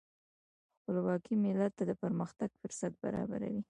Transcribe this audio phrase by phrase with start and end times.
[0.79, 3.59] خپلواکي ملت ته د پرمختګ فرصت برابروي.